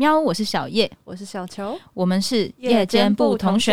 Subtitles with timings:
[0.00, 3.72] 喵，我是小叶，我是小球，我们是夜间部同学。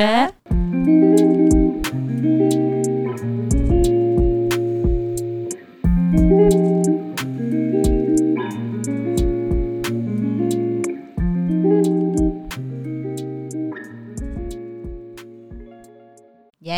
[16.61, 16.73] 耶！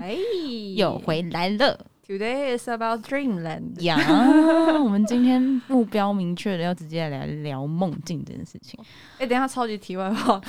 [0.00, 0.16] 哎，
[0.74, 1.78] 又回来了。
[2.04, 3.80] Today is about dreamland。
[3.80, 3.96] 呀，
[4.82, 8.76] 我们今天目标明确的要直接来聊梦境这件事情。
[9.14, 10.40] 哎、欸，等一下，超级题外话，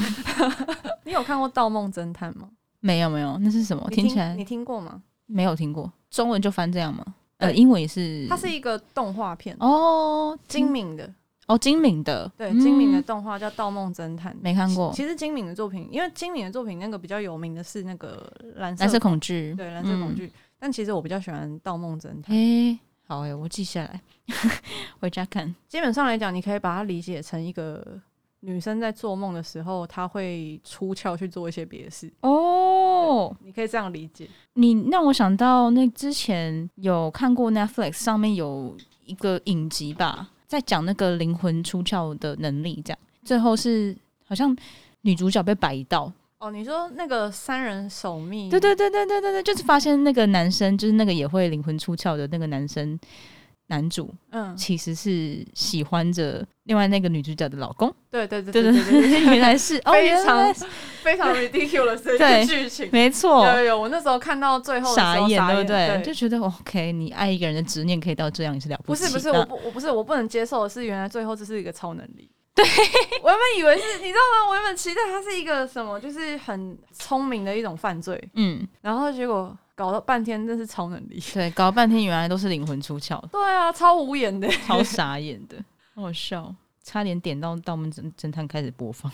[1.06, 2.50] 你有看过《盗梦侦探》吗？
[2.80, 3.88] 没有，没有，那是什么？
[3.92, 5.04] 听，听起来你听过吗？
[5.28, 7.06] 没有听过，中文就翻这样吗？
[7.38, 8.26] 呃，英文也是。
[8.28, 11.08] 它是一个动画片哦，精明的
[11.46, 14.92] 哦，精明的，对，精明的动画叫《盗梦侦探》，没看过。
[14.96, 20.32] 其实精明的作品，因为精明的作品那个比较有名的是那个蓝色蓝色恐惧，对，蓝色恐惧。
[20.64, 22.34] 嗯但其实我比较喜欢《盗梦侦探》。
[22.74, 24.02] 哎，好哎，我记下来，
[25.02, 25.54] 回家看。
[25.68, 28.00] 基本上来讲，你可以把它理解成一个
[28.40, 32.10] 女生在做梦的时候，她会出窍去做一些别的事。
[32.22, 34.30] 哦，你可以这样理解。
[34.54, 44.56] 你让我想到那之前有看过 Netflix 上面有一个影集吧，在讲那个灵魂出窍的能力，这样最后是好像
[45.02, 46.10] 女主角被摆一道。
[46.44, 48.50] 哦，你说那个三人守密？
[48.50, 53.00] 对对对对对对对，就是发现那个男生，就是那个也会灵魂出窍的那个男生，
[53.68, 57.90] 男主，嗯，其实是喜欢着另外那个女主角的老公。
[58.12, 60.54] 对对对对对对， 原来是哦非常
[61.02, 63.48] 非常 ridiculous 的剧情，没错。
[63.48, 66.02] 有有，我那时候看到最后傻眼，对不对？
[66.04, 69.04] 就觉得 OK，你爱一个人的执念可以到这样，也是了不起。
[69.04, 72.30] 不是不是，我不我不是我不能接受的是，原来最后这是一个超能力。
[72.56, 72.64] 对，
[73.24, 74.50] 我原本以为是，你知道吗？
[74.50, 81.20] 我原本期待它是一个什么，就是很聪明的一种犯罪，嗯，然后结果搞了半天，真是超能力。
[81.34, 83.20] 对，搞了半天原来都是灵魂出窍。
[83.30, 85.58] 对啊，超无言的，超傻眼的，
[85.96, 86.54] 好好笑，
[86.84, 89.12] 差点点到《盗梦侦侦探》开始播放。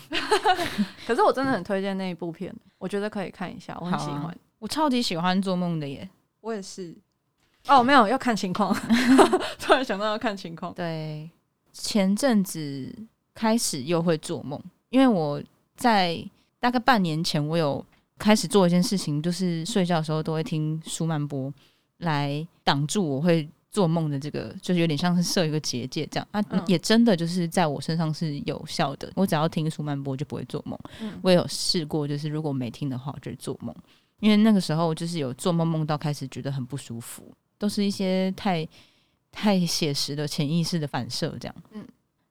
[1.06, 6.06] 可是我真的很推荐那一部片，我觉得可以看一下，我很喜欢，啊、我超级喜欢做梦的耶。
[6.42, 6.94] 我也是。
[7.68, 8.74] 哦，没有，要看情况。
[9.58, 10.74] 突然想到要看情况。
[10.74, 11.30] 对，
[11.72, 12.94] 前阵子。
[13.40, 15.42] 开始又会做梦，因为我
[15.74, 16.22] 在
[16.58, 17.82] 大概半年前，我有
[18.18, 21.50] 开始做一件事情，就是睡觉的时候都会听舒曼波
[22.00, 29.10] 来挡住我会做梦的这个，就是有点像是设一个结界这样啊，嗯、也真的就是在我身上是有效的。
[29.16, 30.78] 我只要听舒曼波就不会做梦。
[31.00, 33.74] 嗯、我也有试过，就是如果没听的话，我就做梦，
[34.18, 38.68] 因为那个时候就是有做梦梦到开始觉得很不舒服，都是一些太
[39.32, 41.54] 太写实的潜意识的反射这样。
[41.72, 41.82] 嗯。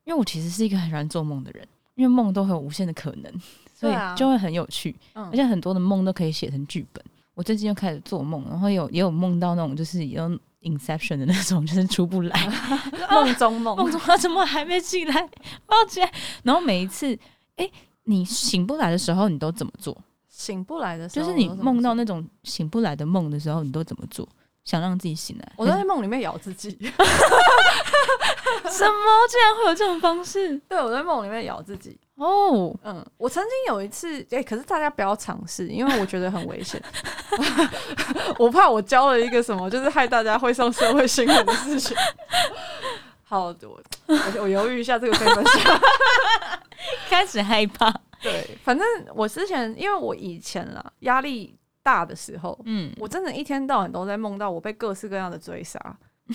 [0.09, 3.31] 因为我其实是一个很喜欢做梦的人，因为梦都会有无限的可能，
[3.75, 7.05] 所以就会很有趣，啊嗯、而且很多的梦都可以写成剧本。
[7.35, 10.27] 我最近又开始做梦，然后有也有梦到那种就是有
[10.63, 12.35] Inception 的那种，就是出不来，
[13.11, 15.29] 梦中梦，梦中他怎么还没起来？
[15.67, 16.11] 抱歉。
[16.41, 17.13] 然后每一次，
[17.57, 17.71] 哎、欸，
[18.05, 19.95] 你醒不来的时候，你都怎么做？
[20.27, 24.27] 醒不来的时候，就是你梦到那种醒不来的梦的时候，你都怎么做？
[24.69, 26.69] 想让自己醒来，我都在梦里面咬自己。
[28.69, 29.27] 什么？
[29.27, 30.55] 竟然会有这种方式？
[30.69, 31.99] 对，我在梦里面咬自己。
[32.17, 32.75] 哦，oh.
[32.83, 36.79] 嗯，我曾经有一次，哎、欸，可是大家不要尝试，因为我觉得很危险。
[38.37, 41.97] 我怕我教了一个什么，就是害大家会上社会新闻的事情。
[43.23, 43.55] 好，我
[44.05, 45.81] 我我犹豫一下，这个可以分享。
[47.09, 47.91] 开始害怕。
[48.21, 51.55] 对，反正我之前，因为我以前啦，压力。
[51.89, 55.79] 大的时候，嗯，我真的一天到晚都在梦到我被各式各样的追杀，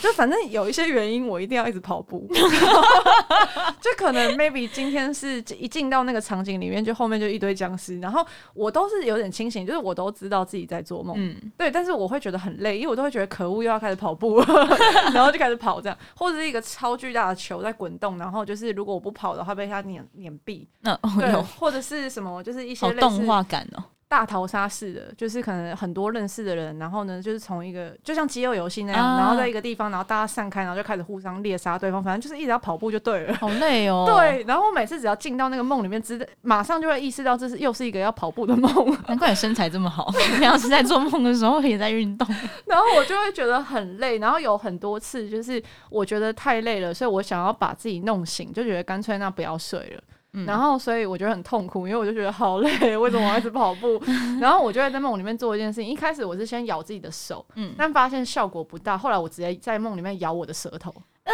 [0.03, 2.29] 就反正有一些原因，我一定要一直跑步，
[3.81, 14.43] 就可能 maybe 今天是一进到那个场景里面，就后面就一堆僵尸，然后我都是有点清醒，就是我都知道自己在做梦，嗯，对，但是我会觉得很累，因为我都会觉得可恶，又要开始跑步，
[15.15, 23.85] 然后就开始跑这样，或者是一个超巨大的球在滚动，然后就是如果我不跑的话，被它碾碾毙，那对，或者是什么，就是一些动画感哦。
[24.15, 33.35] 大逃杀式的，就是可能很多认识的人，然后呢，就是从一个就像饥饿游戏那样，啊、然后在一个地方，然后大家散开，然后就开始互相猎杀对方，反正就是一直要跑步就对了。
[33.35, 34.05] 好累哦。
[34.17, 38.73] 对，然后我每次只要进到那个梦里面，知马上就会意识到这是又是一个要跑步的梦。
[39.09, 42.25] 难怪你身材这么好， 平常是在做梦的时候也在运动。
[42.67, 45.61] 然后我就会觉得很累，然后有很多次就是
[45.91, 50.03] 我觉得太累了，所以我想要把自己弄醒，就觉得干脆那不要睡了。
[50.47, 54.03] 然后，所以我觉得很痛苦，因为我就觉得好累，为什么我要一直跑步？
[54.41, 55.89] 然后我就会在梦里面做一件事情。
[55.89, 58.99] 一开始我是先咬自己的手，嗯，但发现效果不大。
[58.99, 61.33] 后来我直接在梦里面咬我的舌头，啊，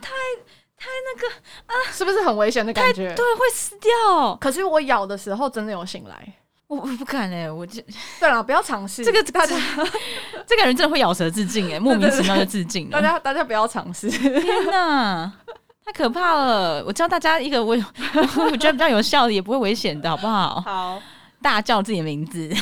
[0.00, 0.10] 太
[0.76, 1.28] 太那个
[1.66, 3.14] 啊，是不是很危险的感觉？
[3.14, 4.36] 对，会死掉。
[4.40, 6.34] 可是我咬的时候真的有醒来，
[6.66, 7.80] 我我不敢哎，我就
[8.18, 9.56] 对了，不要尝试这个，大家
[10.46, 12.90] 这个人真的会咬舌自尽哎，莫名其妙的自尽。
[12.90, 15.32] 大家大家不要尝试，天哪！
[15.86, 16.84] 太可怕了！
[16.84, 20.60] 我教大家一个我我觉得比较有效的，也不会危险的，好不好？
[20.60, 21.00] 好，
[21.40, 22.52] 大叫自己的名字，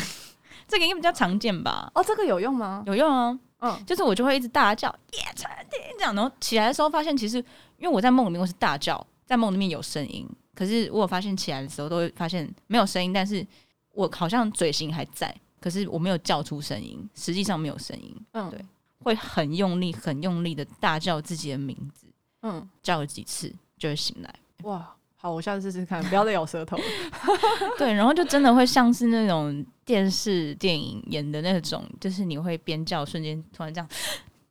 [0.69, 1.91] 这个应该比较常见吧？
[1.95, 2.83] 哦，这个有用吗？
[2.87, 3.39] 有用啊。
[3.61, 7.39] 嗯，就是我就会一直大叫叶晨廷这样，然后起来的时候发现，其实
[7.79, 13.47] 因为我在梦里面我是大叫，在梦里面有声音，可是我有发现起来的时候都会发现没有声音，但是
[13.95, 18.15] 我好像嘴型还在，可是我没有叫出声音，实际上没有声音。
[18.33, 18.61] 嗯，对，
[18.99, 22.04] 会很用力、很用力的大叫自己的名字。
[22.45, 24.33] 嗯，叫了几次就会醒来。
[24.63, 26.83] 哇，好，我下次试试看，不要再咬舌头了。
[27.79, 33.89] 对，然后就真的会像是那种电视电影演的那种，就是你会边叫，瞬间突然这样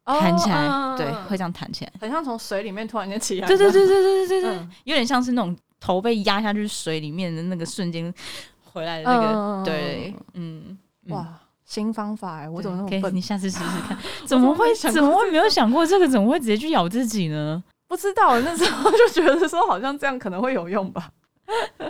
[0.03, 3.47] 弹起来，哦、对，会这样弹起来，很像从水里面突然间起来。
[3.47, 8.11] 对对对对对对对，嗯、有点像是那种头被压下去水里面的那个瞬间
[8.63, 10.77] 回来的那个，嗯、对，嗯，
[11.09, 11.39] 哇。
[11.65, 13.15] 新方法哎，我怎么那么笨？
[13.15, 13.97] 你下次试试看。
[14.27, 14.71] 怎么会？
[14.75, 16.07] 怎么会没有想过这个？
[16.07, 17.63] 怎么会直接去咬自己呢？
[17.93, 21.11] 不知道，那时候就觉得说，好像这样可能会有用吧。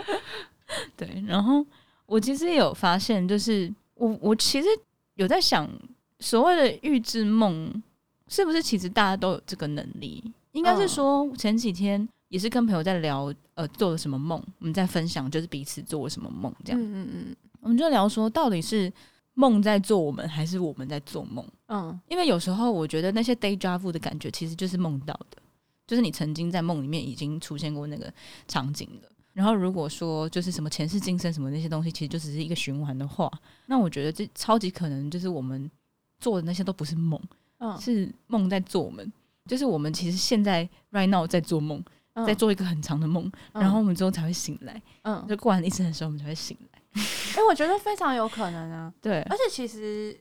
[0.94, 1.64] 对，然后
[2.04, 4.68] 我其实也有发现，就是我我其实
[5.14, 5.66] 有在想，
[6.20, 7.82] 所谓的预知梦，
[8.28, 10.22] 是不是其实大家都有这个能力？
[10.52, 16.78] 应该是说，前几天也是跟朋友在聊，呃，做了什么梦，我们在分享，就是彼此做了什么梦，这样。
[16.78, 18.92] 嗯嗯嗯，我们就聊说，到底是。
[19.36, 21.44] 梦在做我们，还是我们在做梦？
[21.66, 25.42] 嗯，因为有时候我觉得那些 day drive 的感觉，其实就是梦到的，
[25.86, 28.12] 就是你曾经在梦里面已经出现过那个
[28.46, 29.08] 场景了。
[29.32, 33.30] 然后如果说就是什么前世今生什么那些东西，其实就只是一个循环的话，
[33.66, 35.68] 那我觉得这超级可能就是我们
[36.20, 37.20] 做的那些都不是梦，
[37.58, 39.12] 嗯，是梦在做我们，
[39.46, 41.82] 就是我们其实现在 right now 在做梦，
[42.24, 46.80] 在做一个很长的梦，然后我们之后才会醒来，嗯，就过完一生的时候我们才会醒来。
[46.94, 48.94] 哎、欸，我觉得非常有可能啊。
[49.02, 50.16] 对，而且其实，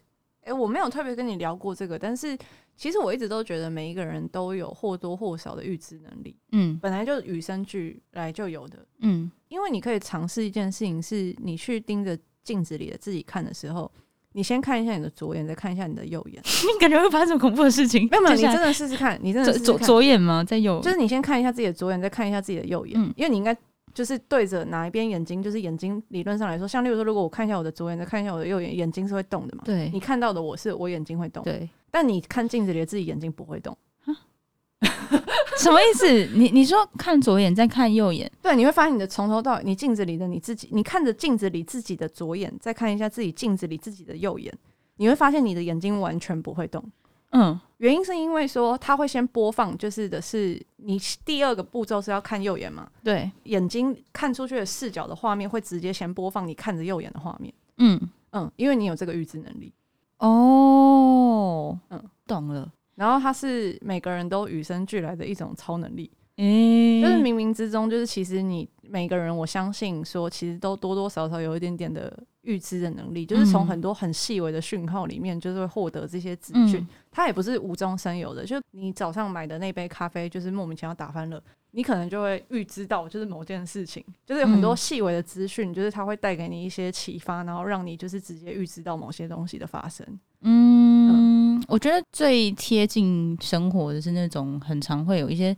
[0.45, 2.37] 哎、欸，我没有特别跟你聊过这个，但是
[2.75, 6.35] 其实我一直都觉得每一个人都有或多或少的预知能力。
[6.51, 8.85] 嗯，本来就与生俱来就有的。
[8.99, 13.89] 嗯，因为你可以尝试一件事情，是你去盯着镜子里的自己看的时候，
[14.33, 18.07] 你先看一下你的左眼，再看一下你的右眼， 你感觉会发生什么恐怖的事情？
[18.11, 20.43] 没有，没有，你真的试试看，你真的左左眼吗？
[20.43, 22.99] 在右，就是你先看一下自己的左眼，再看一下自己的右眼。
[22.99, 23.55] 嗯，因为你应该。
[23.93, 29.63] 就是对着哪一边眼睛，就是眼睛理论上来说，像例如说，如果我看一下我的左眼，再看一下我的右眼，眼睛是会动的嘛？
[29.65, 33.77] 对，你看到的我是我眼睛会动，对，但你看镜子里的自己眼睛不会动，
[35.59, 36.25] 什么意思？
[36.33, 44.51] 你你说看左眼再看右眼，对，你会发现你的从头到尾，你镜子里的你自己，你看着镜子里自己的左眼，再看一下自己镜子里自己的右眼，
[44.97, 46.83] 你会发现你的眼睛完全不会动。
[47.35, 52.87] 嗯，原因是因为说他会先播放，就是的是你第二个步骤是要看右眼嘛？
[53.03, 57.53] 对，眼睛看出去的视角的画面会直接先播放你看着右眼的画面。
[57.77, 57.99] 嗯
[58.31, 59.73] 嗯，因为你有这个预知能力。
[60.19, 62.71] 哦，嗯，懂了。
[62.95, 66.09] 然后它是每个人都与生俱来的一种超能力。
[66.37, 76.87] 嗯，就是冥冥之中，就是其实你每个人，我相信说，其实都多多少少有一点点的预知的能力，就是从很多很细微的讯号里面，就是会获得这些资讯。
[77.11, 81.41] 它也不是无中生有的，就你早上买的那杯咖啡，就是莫名其妙打翻了，
[81.71, 90.05] 你可能就会预知到，就是某件事情，就是有很多细微的资讯，就是它会带给你一些启发，然后让你就是直接预知到某些东西的发生。
[90.41, 95.55] 嗯，嗯，我觉得最贴近生活的是那种很常会有一些。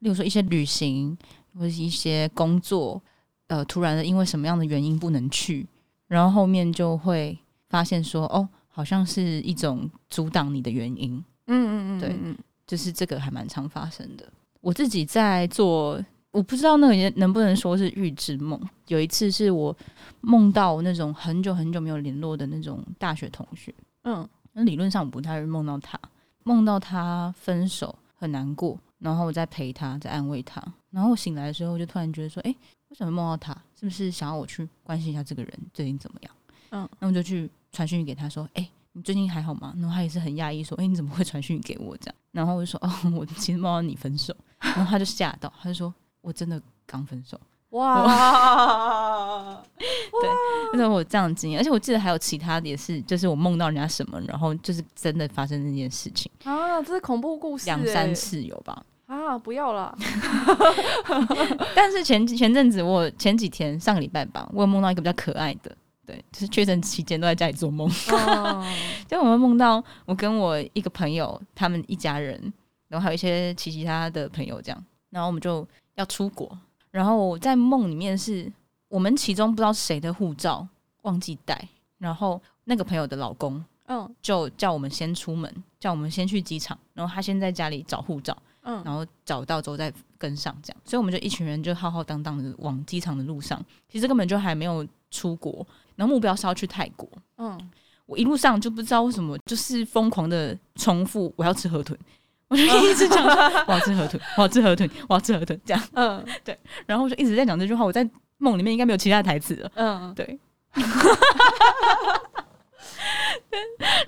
[0.00, 1.16] 例如说一些旅行
[1.54, 3.02] 或者一些工作，
[3.46, 5.66] 呃，突然的因为什么样的原因不能去，
[6.08, 11.12] 然后后面就会发现说，哦，好像是一种阻挡你的原因。
[11.46, 12.36] 嗯嗯嗯，对，
[12.66, 14.28] 就是这个还蛮常发生的。
[14.60, 18.60] 我自己在做，我不知道那个能不能说是预知梦。
[18.88, 19.76] 有一次是我
[20.20, 25.98] 梦到那种很久很久没有联络的那种大学同学，嗯，那理论上我不太会梦到他，
[26.44, 28.78] 梦到他分手很难过。
[28.98, 30.62] 然后我在陪他，在安慰他。
[30.90, 32.54] 然后我醒来的时候，就突然觉得说：“哎，
[32.98, 33.52] 为什么梦到他？
[33.78, 36.32] 是不是想要我去关心一下这个人最近怎么样？”
[36.70, 47.38] 嗯，那我就去传讯给他说：“哎，你最近还好吗？”然后他也是很讶异说：“哎，你怎么会传讯给我这样？”然后我就说：“哦， 我其实梦到你分手。”然后他就吓到，他就说：“我真的刚分手。
[47.70, 50.30] ”哇，对，
[50.72, 51.60] 为什么我这样经验？
[51.60, 58.82] 而且我记得还有其他的也是，就是我梦到人家什么，然后就是真的发生那件事情啊，这是恐怖故事，两三次有吧？
[59.06, 59.96] 啊，不要了。
[61.74, 68.64] 但是前前阵子我前几天上个礼拜吧，我有梦到一个比较可爱的，对，就是确诊期间都在家里做梦，哦、
[69.06, 72.52] 就我们梦到我跟我一个朋友，他们一家人，
[72.88, 76.58] 然后还有一些其其他的朋友这样，然后我们就要出国。
[76.90, 78.50] 然后我在梦里面是
[78.88, 80.66] 我们其中不知道谁的护照
[81.02, 88.36] 忘记带，然后那个朋友的老公，嗯，就叫我们先出门，叫我们先去机场，然后他先在家里找护照，
[88.66, 97.08] 嗯，然后找到之后再跟上这样，所以我们就一群人就浩浩荡荡的往机场的路上，其实根本就还没有出国，然后目标是要去泰国，
[97.38, 97.70] 嗯，
[98.06, 101.96] 我一路上就不知道为什么就是疯狂的重复我要吃河豚，
[102.48, 103.32] 我就一直讲说
[103.68, 108.08] 我要吃河豚，我要吃河豚，我要吃河豚这样，嗯，对，然后我就一直在讲这句话，我在
[108.38, 110.38] 梦里面应该没有其他台词了，嗯， 对。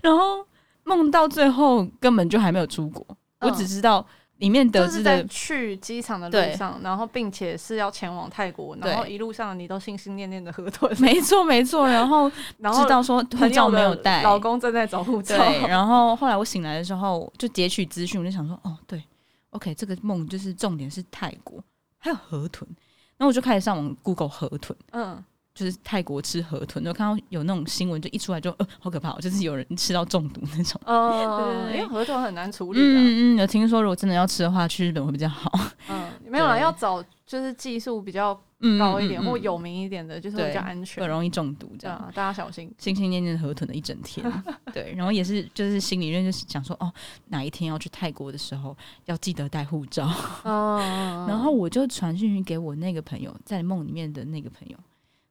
[0.03, 0.45] 然后
[0.85, 3.05] 梦到最后根本就还没有出国，
[3.39, 4.05] 嗯、我只知道
[4.39, 11.87] 里面得知的去机场的路上，然后并且是要前往泰国，然后一路上你都心心念念的河豚，没错没错。
[11.89, 15.37] 然后 然后知道说护照没有带，老公正在找护照。
[15.37, 19.03] 对，然后后来我醒来的时候就截取资讯，我就想说哦对
[19.51, 21.63] ，OK，这个梦就是重点是泰国
[21.99, 22.69] 还有河豚，
[23.17, 25.25] 然后我就开始上网 Google 河豚，嗯。
[25.59, 30.81] 就是泰国吃河豚，就看到有那种新闻，就一出来就呃，好可怕，就是有人吃到中毒那种。
[30.85, 32.79] 哦， 因为河豚很难处理。
[32.81, 35.51] 嗯嗯，有听说如果真的要吃的话，去日本会比较好。
[35.91, 38.33] 嗯，没有啦，要找就是技术比较
[38.79, 42.01] 高一点或有名一点的，就是比较安全，不容易中毒这样。
[42.15, 42.73] 大家小心。
[42.79, 44.25] 心心念念河豚的一整天，
[44.73, 46.93] 对，然后也是就是心里面就是想说，哦，
[47.31, 50.09] 哪一天要去泰国的时候要记得带护照。
[50.45, 50.79] 哦。
[51.29, 54.77] 然后我就传讯息给我那个朋友，在梦里面的那个朋友。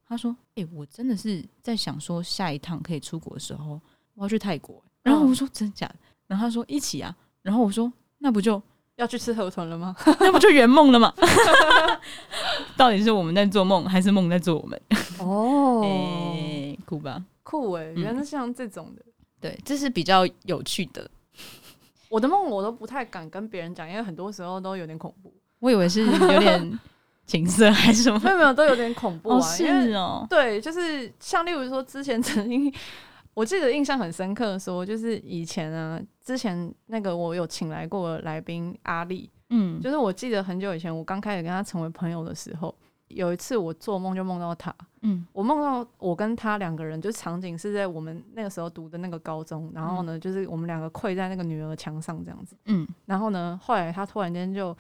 [0.07, 3.79] 他说：“哎、欸，我真的是在想说，下一趟可以出国的时候，
[4.13, 4.81] 我要去泰国。
[5.03, 5.95] 然后我说：真的假的？
[6.27, 7.13] 然后他说：一起啊。
[7.41, 8.61] 然后我说：那不就
[8.95, 9.95] 要去吃河豚了吗？
[10.19, 11.13] 那不就圆梦了吗？
[12.77, 14.81] 到底是我们在做梦，还是梦在做我们？
[15.19, 17.23] 哦，哎、欸，酷吧？
[17.43, 17.93] 酷哎、欸！
[17.93, 21.09] 原来是像这种的、嗯，对，这是比较有趣的。
[22.09, 25.33] 我的梦我都不太敢跟别人讲，因为很多时候都有点恐怖。
[25.59, 26.79] 我以为是有点。”
[27.27, 28.17] 情色还是什么？
[28.23, 29.37] 没有没有，都有点恐怖啊！
[29.37, 32.73] 哦是哦，对，就是像例如说，之前曾经
[33.35, 42.73] 我记得印象很深刻的说，就是以前啊，之前那个我有请来过的来宾阿丽，嗯，就是我记得很久以前我刚开始跟他成为朋友的时候，
[43.09, 54.75] 有一次我做梦就梦到他，嗯，我梦到我跟他两个人，就场景是在我们那个时候读的那个高中，然后呢，就是我们两个跪在那个女儿墙上这样子，嗯，然后呢，后来他突然间就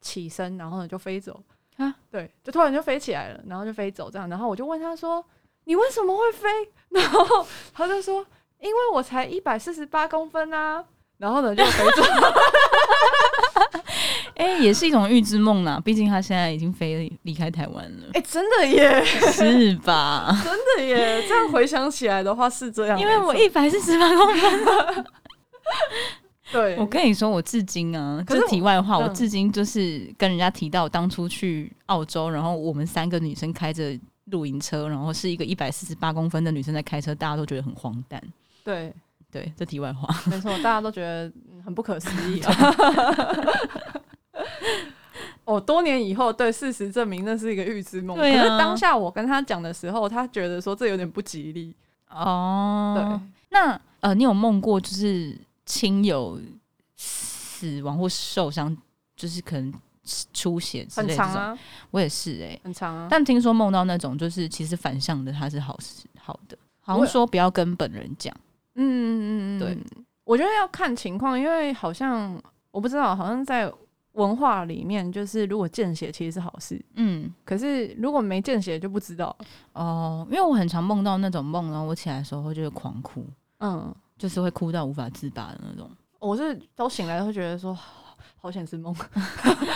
[0.00, 1.38] 起身，然后呢就飞走。
[1.80, 5.24] 啊，对，就突然就飞起来了，然后就飞走这样，然后我就问他说
[5.64, 6.48] ：“你为什么会飞？”
[6.90, 8.24] 然后他就说
[8.60, 10.84] ：“因为我才一百四十八公分啊。”
[11.16, 12.02] 然后呢就飞走。
[14.36, 18.06] 哎、欸，也是一种预知梦呐，毕竟他现在已经飞离开台湾了。
[18.14, 20.34] 哎、欸，真的耶， 是吧？
[20.42, 25.04] 真的耶，这样回想起来的话是这样，因为我一百四十八公分。
[26.52, 38.20] 对，我跟你说，我至今啊，可是题外话，我至今就是跟人家提到当初去澳洲，然后我们三个女生开着露营车，然后是一个一百四十八公分的女生在开车，大家都觉得很荒诞。
[38.64, 38.92] 对，
[39.30, 41.32] 对，这题外话，没错， 大家都觉得
[41.64, 42.74] 很不可思议啊。
[45.44, 48.16] 哦，多年以后，对，事实证明那是一个预知梦。
[48.16, 51.74] 对啊，可是当下我跟他讲的时候，他觉得说这有点不吉利。
[52.08, 53.04] 哦，对，
[53.50, 55.36] 那呃，你有梦过就是？
[55.70, 56.40] 亲友
[56.96, 58.76] 死亡或受伤，
[59.14, 59.72] 就是可能
[60.32, 61.58] 出血之类的这种，很长啊。
[61.92, 63.06] 我也是哎、欸，很长啊。
[63.08, 66.58] 但听说梦到那种，就是其实反向的，它是好事好的。
[66.80, 68.34] 好像说不要跟本人讲。
[68.74, 69.78] 嗯嗯嗯，对。
[70.24, 72.36] 我觉得要看情况，因为好像
[72.72, 73.72] 我不知道，好像在
[74.14, 76.84] 文化里面，就是如果见血其实是好事。
[76.94, 77.32] 嗯。
[77.44, 79.36] 可是如果没见血就不知道
[79.74, 80.26] 哦。
[80.28, 83.24] 因为我很常梦到那种梦，然后我起来的时候就会狂哭。
[83.58, 83.94] 嗯。
[84.20, 85.90] 就是会哭到无法自拔的那种。
[86.18, 87.74] 我是都醒来会觉得说，
[88.36, 88.94] 好险是梦，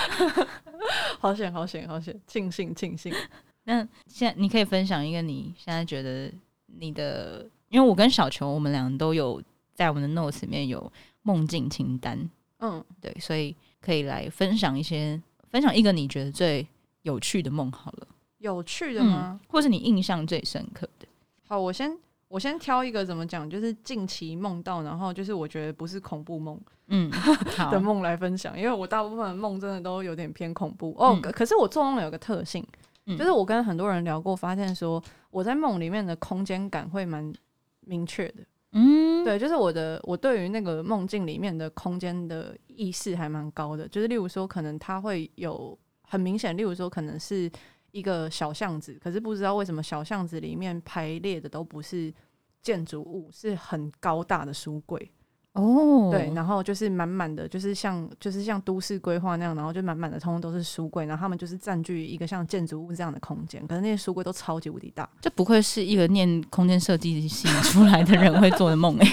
[1.19, 3.11] 好险好险好险，庆幸庆幸。
[3.65, 6.31] 那现在你可以分享一个你现在觉得
[6.67, 16.69] 你的，因为我跟小球我们俩都有在我们的 notes 里面有梦境清单，嗯，对，所以可以来分享一些，分享一个你觉得最
[17.01, 18.07] 有趣的梦好了。
[18.37, 19.41] 有趣的吗？
[19.43, 21.07] 嗯，或是你印象最深刻的？
[21.49, 21.97] 好，我先。
[22.35, 27.09] 我先挑一个怎么讲，就是近期梦到，然后就是我觉得不是恐怖梦， 嗯，
[27.71, 30.93] 的梦来分享，因为我大部分的梦真的都有点偏恐怖。
[30.99, 31.13] 哦。
[31.15, 32.67] 嗯、可是我做梦有个特性，
[33.07, 35.01] 嗯、就是我跟很多人聊过，发现说
[35.31, 37.33] 我在梦里面的空间感会蛮
[37.83, 47.49] 明确的，嗯，对，就是我的我对于那个梦境里面的空间的意识还蛮高的，就是例如说可能它会有很明显，例如说可能是。
[47.95, 52.13] 一个小巷子，可是不知道为什么小巷子里面排列的都不是
[52.65, 55.13] 建筑物，是很高大的书柜
[55.53, 56.11] 哦。
[56.11, 63.65] 对，然后就是满满的，就是像就是像都市规划那样，然后就满满的，通通都是书柜，然后他们就是占据一个像建筑物这样的空间。
[63.69, 69.07] 可是那些书柜都超级无敌大，这不愧是一个念空间设计系出来的人会做的梦哎。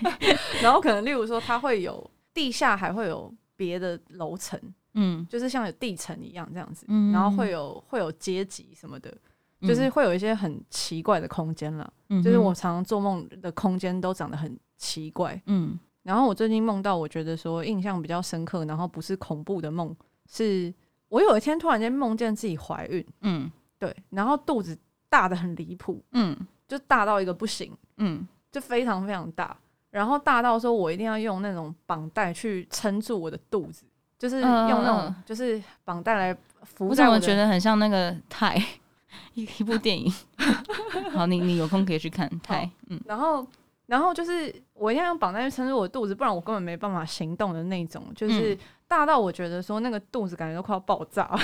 [0.62, 4.58] 然后可能例如说，它会有地下还会有别的楼层，
[4.94, 9.14] 嗯，就是像有地层一样这样子，嗯，然后会有会有阶级什么的，
[9.66, 19.94] 就是会有一些很奇怪的空间了，嗯，就是我常常做梦的空间都长得很奇怪，嗯，然后我最近梦到我觉得说印象比较深刻，然后不是恐怖的梦，
[20.28, 20.72] 是
[21.08, 24.76] 我有一天突然间梦见自己怀孕，嗯，对，然后肚子
[25.08, 26.36] 大的很离谱，嗯，
[26.68, 29.56] 就大到一个不行，嗯，就非常非常大。
[29.90, 33.86] 然后大到说，我一定要用那种绑带去撑住我的肚子，
[34.18, 36.88] 就是用那种就是绑带来扶。
[36.88, 38.62] 我怎么觉得很像那个泰
[39.34, 40.12] 一 一部电影？
[41.12, 42.68] 好，你你有空可以去看太。
[42.88, 43.46] 嗯，然后
[43.86, 48.04] 然后就是我一定要用绑带去撑住我的肚子，不然我根本没办法行动的那种。
[48.14, 48.56] 就是
[48.88, 51.30] 大到我觉得说那个肚子感觉都快要爆炸。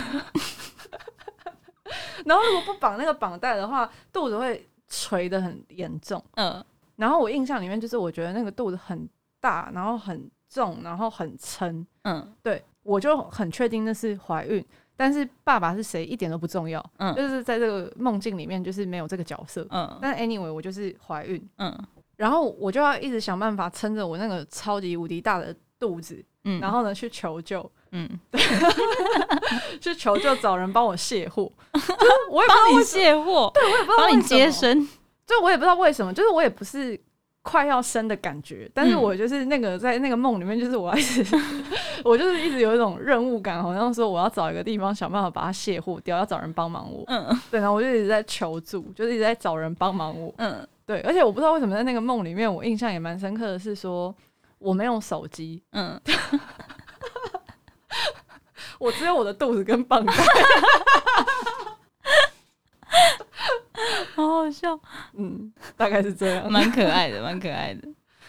[2.24, 6.22] 然后如果不绑那个绑带的话，肚子会垂的很严重。
[6.36, 6.64] 嗯。
[6.96, 9.08] 然后我印象里面就是，我觉得那个肚子很
[9.40, 11.84] 大，然后很重，然后很撑。
[12.02, 14.64] 嗯，对，我就很确定那是怀孕，
[15.02, 16.80] 但是爸爸是谁一点都不重要。
[16.98, 19.66] 嗯，就是在这个梦境里面，就是没有这个角色。
[19.70, 21.44] 嗯，但 anyway，我就是怀孕。
[21.58, 21.76] 嗯，
[22.14, 26.24] 然后我就要一直想办法撑着我那个超级无敌大的肚子。
[26.44, 27.68] 嗯，然后呢，去求救。
[27.90, 28.40] 嗯，对，
[29.82, 31.50] 去求救，找人帮我卸货。
[31.74, 34.88] 就是我也帮你卸货，对，我也不知道帮你接生。
[35.26, 36.96] 就我也不知道为什么，就是我也不是
[37.42, 41.24] 快要生的感觉，但是我就是那个在那个梦里面，就是我要一直，
[42.04, 47.02] 我就是一直有一种任务感，好像说我要找一个地方想办法把它卸货掉，要找人帮忙我。
[47.08, 50.32] 嗯，对，然后我就一直在求助，就是一直在找人帮忙我。
[50.38, 54.14] 嗯，对，而且我不知道为什么在那个梦里面，我印象也蛮深刻的是说
[54.58, 56.00] 我没有手机，嗯，
[58.78, 60.14] 我只有我的肚子跟棒带。
[64.42, 64.78] 好好笑，
[65.14, 67.88] 嗯，大概是这样，蛮可爱的， 蛮可爱的。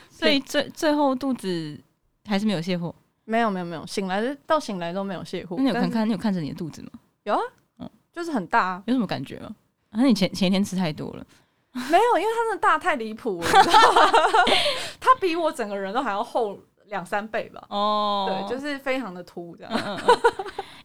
[0.09, 1.79] 所以最最后肚子
[2.25, 2.93] 还是没有卸货，
[3.25, 5.55] 没有没有没有，醒来的到醒来都没有卸货。
[5.57, 6.89] 那你有看看，你有看着你的肚子吗？
[7.23, 7.41] 有啊，
[7.79, 8.83] 嗯，就是很大啊。
[8.85, 9.49] 有什么感觉吗？
[9.91, 11.25] 那你前前一天吃太多了？
[11.71, 13.47] 没有，因为它真的大太离谱了，
[14.99, 17.63] 它 比我整个人都还要厚两三倍吧。
[17.69, 19.73] 哦，对，就是非常的凸这样。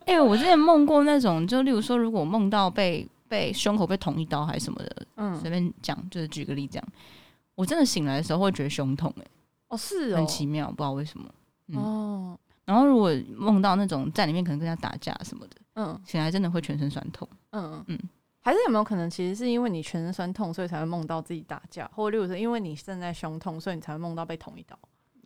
[0.06, 3.06] 哎、欸，我之前梦过那种，就例如说，如果梦到被。
[3.28, 6.88] 被胸口被捅一刀还是什么的，嗯，随便讲，就是举个例这样。
[7.54, 9.24] 我真的醒来的时候会觉得胸痛，哎，
[9.68, 11.28] 哦，是哦，很奇妙，不知道为什么。
[11.68, 17.28] 嗯、哦，然后如果梦到那种在里面可能跟他打架什么的，嗯，醒来真的会全身酸痛。
[17.50, 17.98] 嗯嗯，
[18.40, 24.78] 还是有没有可能，其实是因为你全身酸痛，所以才会梦到自己打架，或者例如说，因为你正在胸痛，所以你才会梦到被捅一刀。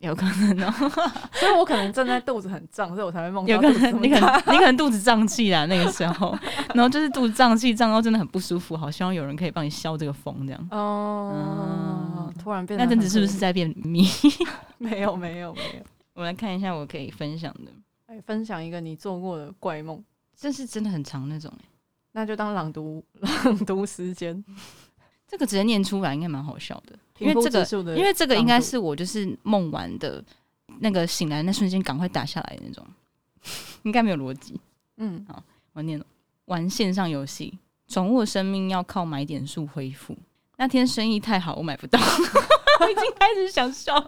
[0.03, 0.71] 有可能哦，
[1.33, 3.53] 所以我可能正在肚子很胀，所以我才会梦到。
[3.53, 6.37] 有可能你可能你可能肚子胀气啦，那个时候，
[6.75, 10.67] 然后就是肚子胀气胀到真的很不舒服，好希望有人可以帮你消这个风这样。
[10.71, 14.05] 哦，突然变那阵子是不是在便秘？
[14.77, 15.85] 没有没有没有，
[16.15, 17.71] 我来看一下我可以分享的，
[18.07, 20.03] 来分享一个你做过的怪梦，
[20.37, 21.49] 这是真的很长那种，
[22.11, 23.01] 那就当朗读
[23.45, 24.43] 朗读时间。
[25.25, 30.23] 这个直接念出来应该蛮好笑的，因为这个，因为这个应该是我就是梦完的
[30.79, 32.85] 那个醒来那瞬间赶快打下来的那种，
[33.83, 34.59] 应该没有逻辑。
[34.97, 36.05] 嗯，好，我念了。
[36.45, 40.17] 玩线上游戏，宠物的生命要靠买点数恢复。
[40.57, 41.99] 那天生意太好，我买不到，
[42.81, 44.07] 我已经开始想笑了。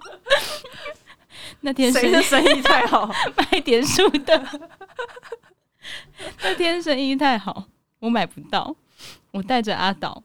[1.61, 4.59] 那天谁的生意太好，买点数的？
[6.41, 7.65] 那天生意太好，
[7.99, 8.75] 我买不到。
[9.31, 10.23] 我带着阿岛。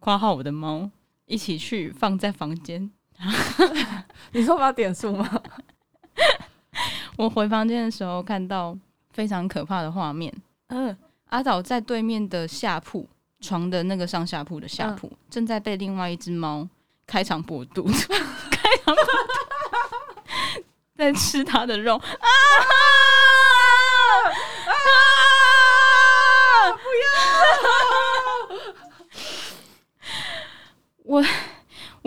[0.00, 0.88] 括号我的猫
[1.28, 2.90] 一起去放在房间，
[4.32, 5.42] 你说把点数吗？
[7.16, 8.76] 我回房间的时候看到
[9.10, 10.32] 非常可怕的画面。
[11.26, 13.06] 阿岛在对面的下铺
[13.40, 16.66] 床的那个上下铺的下铺，嗯、正在被另外一只猫
[17.06, 17.84] 开肠破肚，
[18.50, 20.64] 开肠破肚，
[20.96, 21.96] 在吃它的肉。
[21.96, 22.02] 啊！
[24.66, 24.72] 啊！
[26.72, 27.12] 不要！
[31.04, 31.22] 我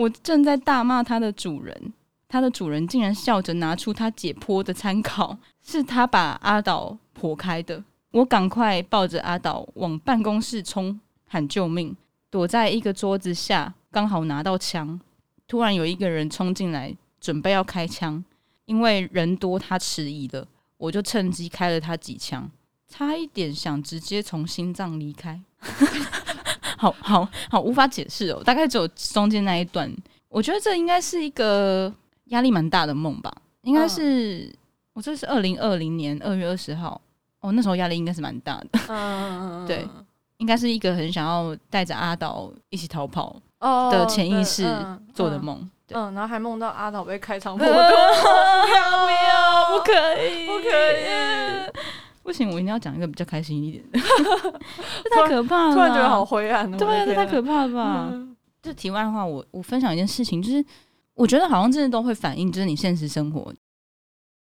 [0.02, 1.92] 我正在大骂它的主人，
[2.26, 7.84] 它的主人竟然笑着拿出他解剖的参考，是他把阿岛剖开的。
[8.10, 11.96] 我赶快抱着阿岛往办公室冲，喊救命！
[12.30, 15.00] 躲在一个桌子下，刚好拿到枪。
[15.46, 18.24] 突然有一个人冲进来，准备要开枪，
[18.64, 20.48] 因为人多，他迟疑了。
[20.78, 22.50] 我就趁机开了他几枪，
[22.88, 25.40] 差一点想直接从心脏离开。
[26.82, 28.42] 好好好，无法解释哦。
[28.44, 29.88] 大概只有中间那一段，
[30.28, 31.92] 我觉得这应该是一个
[32.26, 33.32] 压力蛮大的梦吧。
[33.62, 34.54] 应该是、嗯、
[34.94, 37.00] 我这是二零二零年二月二十号
[37.40, 38.66] 哦，那时候压力应该是蛮大的。
[38.88, 39.86] 嗯 对，
[40.38, 44.66] 应该是一个很想要带着阿岛一起逃跑的潜意识
[45.14, 45.70] 做的梦。
[45.92, 51.70] 嗯，然后还梦到阿岛被开膛 破肚， 不要不要不可以，不可以，
[52.22, 53.98] 不行，我一定要讲一个比较开心一点的。
[55.04, 56.70] 这太可怕了，突然觉得好灰暗。
[56.70, 58.12] 对啊，这太可怕了吧？
[58.62, 60.64] 就题外话，我我分享一件事情，就是
[61.14, 63.52] 我觉得好像真的都会反映，就是你现实生活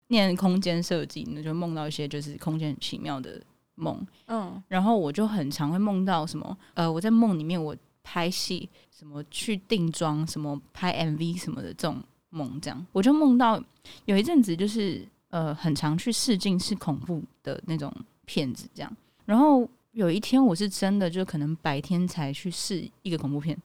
[0.08, 3.40] 念空间设计，你就梦到一些就是空间很奇妙的
[3.74, 4.04] 梦。
[4.28, 13.62] 嗯，然后我就很常会梦到什么，呃，我在梦里面我拍戏，什么去定妆，什么拍 MV 什么的这种梦，这样我就梦到
[14.06, 17.92] 有一阵子就是呃很常去试镜是恐怖的那种
[18.24, 19.68] 片子，这样，然后。
[19.92, 23.58] 有一天，我是真的就可能白天才去试一个恐怖片，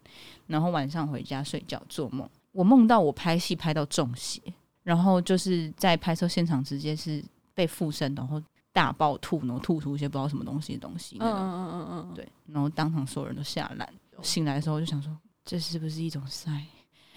[0.47, 2.27] 然后晚上回家睡觉做梦。
[2.53, 4.41] 我梦到我拍戏拍到中邪，
[4.81, 7.23] 然后就是在拍摄现场直接是
[7.53, 11.17] 被附身，然后大爆吐，然后吐出一些不知道什么东西的东西。
[11.19, 13.87] 嗯嗯嗯嗯，对，然后当场所有人都吓烂。
[14.23, 16.63] 醒来的时候就想说，这是不是一种 sign？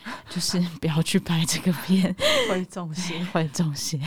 [0.31, 2.15] 就是不要去拍这个片，
[2.49, 4.01] 会 中邪，会中邪。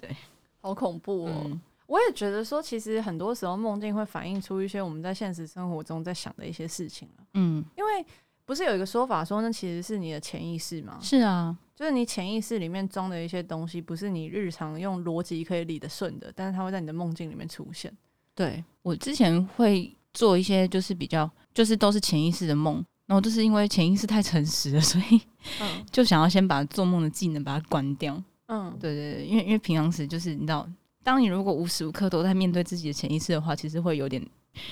[0.00, 0.14] 对，
[0.60, 1.42] 好恐怖哦。
[1.44, 7.08] 嗯我也觉得说，其实很多时候梦境会反映出一些我们在现实生活中在想的一些事情。
[7.34, 8.04] 嗯，因为
[8.44, 10.98] 不是有一个说法说，那其实是你的潜意识吗？
[11.00, 17.96] 是啊，就是你潜意识里面装的一些东西，不是你日常用逻辑可以理得顺的，但是它会在你的梦境里面出现。
[18.34, 25.20] 对，我之前会做一些就是比较，就是都是潜意识的梦，然后就是因为潜意识太诚实了， 所以
[25.90, 28.22] 就想要先把做梦的技能把它关掉。
[28.46, 30.68] 嗯，对对对，因为因为平常时就是你知道。
[31.02, 34.20] 当你如果无时无刻都在面对自己的潜意识的话，其实会有点，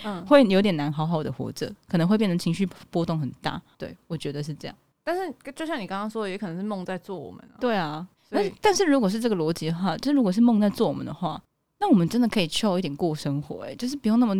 [0.02, 3.62] 嗯，会有点难好好的活着，可能会变成情绪波动很大。
[3.78, 4.76] 对，我觉得是这样。
[5.04, 7.54] 但是就像你刚刚说的，也可能是梦在做我们啊。
[7.60, 11.40] 对啊，但但是如果是这个逻辑的话，就是如果是梦在做我们的话，
[11.78, 14.34] 那我们真的可以 chill 一点过生活，欸，哎，就是不用那么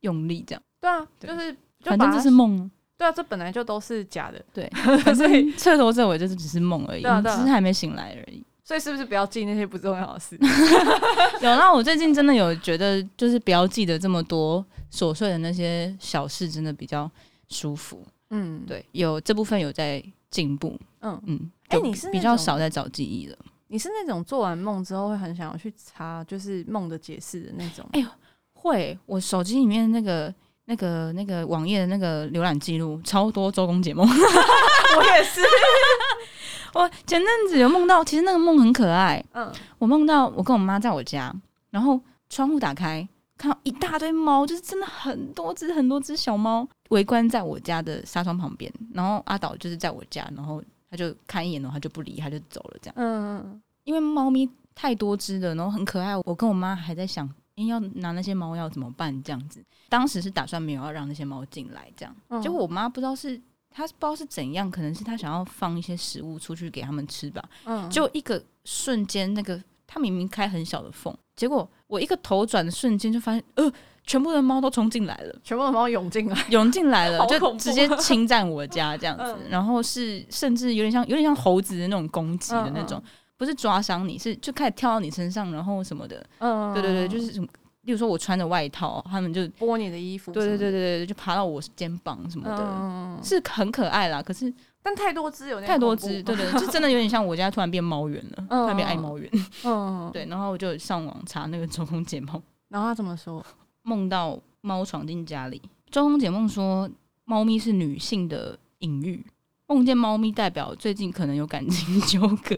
[0.00, 0.62] 用力这样。
[0.82, 2.70] 对啊，就是就反正这是梦。
[2.98, 4.44] 对啊，这本来就都是假的。
[4.52, 4.68] 对，
[5.14, 8.44] 所以彻头彻尾就是只是梦而已，啊啊，只是还没醒来而已。
[8.64, 10.36] 所以是不是不要记那些不重要的事？
[11.40, 17.10] 有，那我最近真的有觉得，就是不要记得这么多琐碎的那些小事，真的比较
[17.48, 18.04] 舒服。
[18.28, 20.78] 嗯，对，有这部分有在进步。
[21.00, 23.38] 嗯嗯，哎、欸，你是比较少在找记忆了。
[23.68, 27.86] 你是那种做完梦之后会很想要去查，就是梦的解释的那种？
[27.92, 28.08] 哎呦，
[28.52, 28.98] 会！
[29.06, 30.34] 我手机里面那个、
[30.68, 35.40] 那个、那个网页的那个浏览记录超多周公解梦， 我也是。
[36.74, 39.24] 我前阵子有梦到，其实那个梦很可爱。
[39.32, 41.34] 嗯，我梦到我跟我妈在我家，
[41.70, 48.70] 然后窗户打开，看到一大堆猫，就是真的很多只很多只小猫围观在我家的纱窗旁边。
[48.92, 52.76] 然后阿导就是在我家，然后他就看一眼，然后他就不理，他就走了。
[52.82, 56.14] 这样，嗯，因为猫咪太多只了，然后很可爱。
[56.18, 59.22] 我跟我妈还在想，哎、欸，要拿那些猫要怎么办？
[59.22, 62.16] 这样子，当时是打算没有要让那些猫进来，这样。
[62.28, 63.40] 嗯、结果我妈不知道是。
[63.70, 67.44] 她不知道是怎样，可能是她想要放一些食物出去给他们吃吧。
[67.64, 73.70] 嗯，就一个瞬间，那个他明明开很小的缝，结果我一个头转的瞬间就发现，呃，
[74.04, 79.24] 全部的猫都冲进来了，全部的猫涌进来，涌进来了， 就直接侵占我家这样子。
[79.24, 83.00] 嗯、然后是甚至有点像有点像猴子的那种攻击的那种，
[83.38, 86.22] 不是抓伤你，是就开始跳到你身上，然后什么的。
[86.40, 87.46] 嗯，对对对，就是什么。
[87.82, 94.22] 例如说我穿着外套，他们就剥你的衣服，对对对对对，就爬到我肩膀什么的，嗯、是很可爱啦。
[94.22, 99.30] 可是但太多只有太多只，对，对对， 就真的有点像我家突然变猫园了，嗯、突然变爱猫园。
[99.64, 103.42] 嗯， 对，然后我就上网查那个周公解梦， 然后他怎么说？
[103.84, 105.62] 梦到猫闯进家里。
[105.90, 106.90] 周公解梦说，
[107.24, 109.24] 猫咪是女性的隐喻，
[109.68, 112.56] 梦见猫咪代表最近可能有感情纠葛。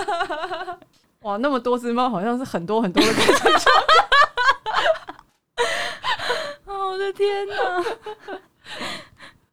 [1.22, 3.70] 哇，那么多只猫，好像是很多很多的感情纠
[6.66, 6.72] 葛。
[6.74, 7.82] 我的天哪！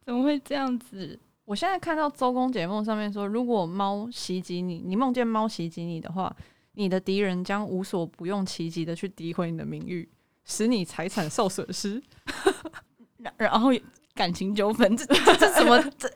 [0.04, 1.18] 怎么会这样子？
[1.46, 6.36] 我现在看到周公解梦上面说，如果猫袭击你，你梦见猫袭击你的话，
[6.74, 10.06] 你的敌人将无所不用其极的去诋毁你的名誉，
[10.44, 12.02] 使你财产受损失，
[13.16, 13.70] 然然后
[14.14, 15.04] 感情纠纷，这
[15.36, 15.80] 这怎么？
[15.98, 16.10] 这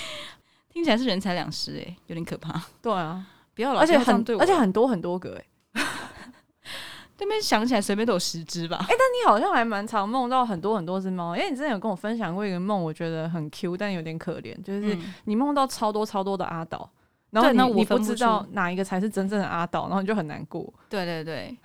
[0.72, 2.60] 听起来是人财两失哎，有点可怕。
[2.80, 5.44] 对啊，不要老，而且很而且很多很多个哎。
[7.14, 8.78] 对面想起来随便都有十只吧。
[8.82, 11.36] 哎、欸，但你好像还蛮常梦到很多很多只猫。
[11.36, 16.90] 因为你之前有跟我分享过一个梦，我觉得很 Q，但有点可怜，就是你梦到超多超多的阿岛，
[17.30, 20.72] 然后你你不知道哪一个才是真正的阿岛，然后你就很难过。
[20.88, 21.56] 对对对，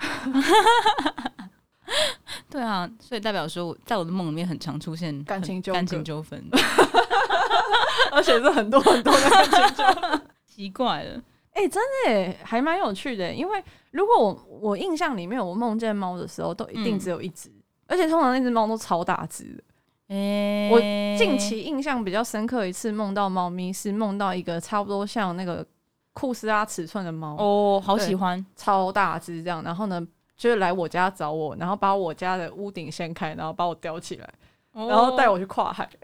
[2.50, 6.41] 对啊，所以代表说，在我的梦里面很常出现感情纠感情纠纷，
[8.12, 11.21] 而且是很多很多的感情纠纷， 奇怪了。
[11.54, 13.34] 哎、欸，真的耶，还蛮有趣的。
[13.34, 19.63] 因为如果我我印象里面，我梦见猫的时候，都一定只有一只，嗯、而且通常那只猫都超大只
[20.10, 20.80] 我
[21.17, 25.65] 近期印象比较深刻一次梦到猫咪，是梦到一个差不多像那个
[26.13, 29.63] 库斯拉尺寸的猫哦，好喜欢，超大只这样。
[29.63, 30.06] 然后呢，
[30.38, 34.30] 就是来我家找我，然后把我家的屋顶掀开，然后把我吊起来，
[34.73, 35.89] 哦、然后带我去跨海。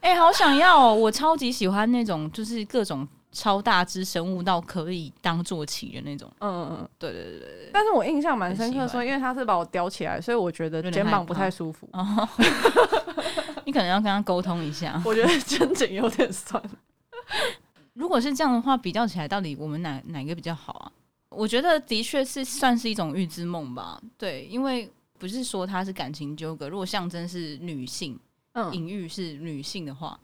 [0.00, 0.94] 哎、欸，好想要哦！
[0.94, 6.30] 我超级喜欢那种，就是各种超大只生物到可以当坐骑的那种。
[6.38, 7.70] 嗯嗯嗯，对对对对。
[7.72, 11.88] 但是我印象蛮深刻，说因为他是把我吊起来，所以我觉得肩膀不太舒服。
[13.64, 15.00] 你可能要跟他沟通一下。
[15.04, 16.62] 我觉得肩颈有点酸。
[17.92, 20.92] 如果是这样的话，比较起来，到底我们哪哪个比较好啊？
[21.30, 24.00] 我觉得的确是算是一种预知梦吧。
[24.18, 28.18] 对，因为不是说它是感情纠葛，如果象征是女性，
[28.52, 30.18] 嗯，隐喻是女性的话，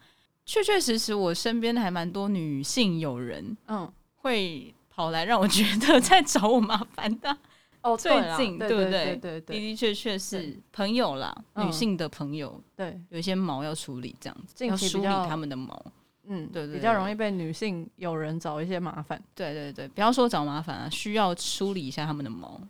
[0.45, 7.37] 确确实实我身边还蛮多女性友人，嗯，会跑来让我觉得 在找我麻烦的。
[7.83, 8.91] 哦， 最近对不对？
[8.91, 15.81] 对对对，的的确确是朋友啦，女性的朋友，对，有一些毛要处理，这样子要梳理他们的毛。
[16.29, 19.21] 嗯，对，对对，比较容易被女性有人找一些麻烦。
[19.35, 22.61] 对对对，不要说找麻烦啊，需要梳理一下他们的毛。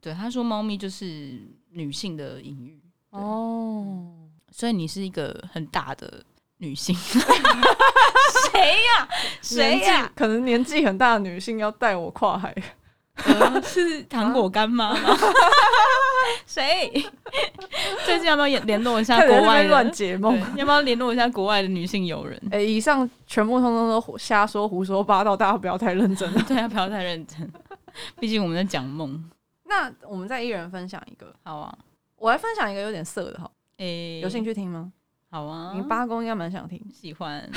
[0.00, 2.80] 对，他说猫咪就是女性的隐喻。
[3.10, 4.12] 哦，
[4.50, 6.22] 所以你是一个很大的
[6.58, 6.94] 女性。
[8.52, 9.08] 谁呀？
[9.42, 10.12] 谁呀？
[10.14, 12.54] 可能年纪很大的女性要带我跨海。
[13.24, 14.98] 呃、是糖果干妈吗？
[16.46, 16.90] 谁？
[18.04, 20.38] 最近要不要联络一下 国外乱解梦？
[20.56, 22.40] 要不要联络一下国外的女性友人？
[22.50, 26.42] 哎、欸，以上全部通通都瞎说胡说八道，大家不要太认真了。
[26.46, 27.50] 对啊，不要太认真，
[28.18, 29.30] 毕竟我们在讲梦。
[29.64, 31.76] 那我们再一人分享一个，好啊。
[32.16, 34.92] 我来分享一个有点色的哈，哎、欸，有兴趣听吗？
[35.30, 37.48] 好啊，你八公应该蛮想听，喜欢。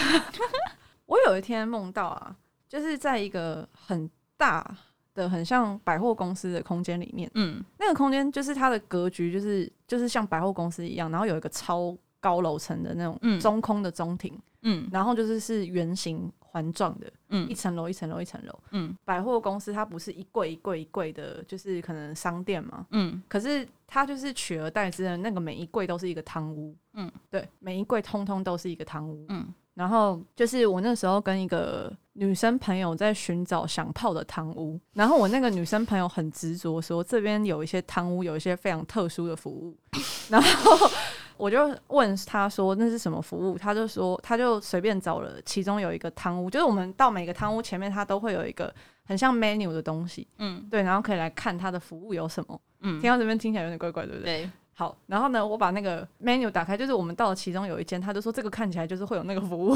[1.05, 2.35] 我有一天梦到啊，
[2.67, 4.75] 就是在一个很大。
[5.19, 29.53] 的很像百货公司的空间里面，嗯，那个空间就是它的格局，就是就是像百货公司一样，然后有一个超高楼层的那种中空的中庭，嗯，然后就是是圆形环状的，嗯，一层楼一层楼一层楼，嗯，百货公司它不是一柜一柜一柜的，就是可能商店嘛，嗯，可是它就是取而代之的那个每一柜都是一个汤屋，嗯，对，每一柜通通都是一个汤屋，嗯。
[29.75, 39.73] 然后就是我那时候跟一个女生朋友在寻找想泡的汤屋，然后我那个女生朋友很执着说这边有一些汤屋有一些非常特殊的服务，
[40.29, 40.89] 然后
[41.37, 48.73] 我就问她说那是什么服务，她就说她就随便找了其中有一个汤屋，就是我们到每个汤屋前面它都会有一个
[49.05, 54.41] 很像 menu 的东西，嗯，对，然后可以来看它的服务有什么，嗯，听到这边听起来有点怪怪，对不对？
[54.43, 54.49] 对。
[54.79, 59.75] 好，然后呢，我把那个 menu 打开，就是我们到了其中有一间，他就说这个看起来就是会有那个服务，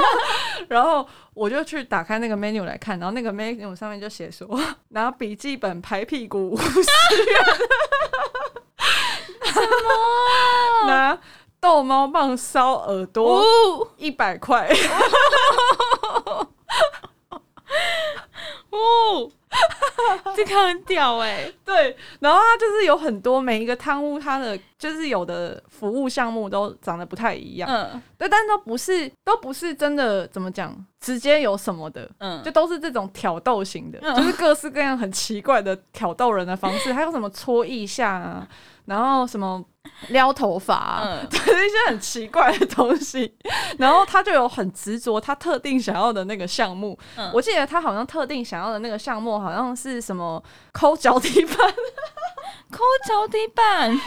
[0.66, 7.44] 然后我就去打开那个 menu 来看，然后那个 menu 上面就写说拿笔记本拍屁股五十元，
[9.42, 10.88] 什么？
[10.88, 11.18] 拿
[11.60, 13.44] 逗猫棒烧耳朵
[13.98, 14.70] 一百块，
[18.70, 19.30] 哦。
[20.36, 38.48] 这个很屌哎、对，然后他就是有很多每一个汤屋，他的就是有的服务项目都长得不太一样，嗯，对，但都不是都不是真的怎么讲，直接有什么的，嗯，就都是这种挑逗型的，嗯、就是各式各样很奇怪的挑逗人的方式， 还有什么搓腋下啊，
[38.86, 39.62] 然后什么。
[40.08, 43.34] 撩头发、啊，嗯，对，一些很奇怪的东西，
[43.78, 46.98] 然后他就有很执着，他特定想要的那个项目。
[47.16, 51.56] 嗯，我记得他好像特定想要的那个项目，好像是什么抠脚底板，
[52.70, 53.98] 抠脚底板，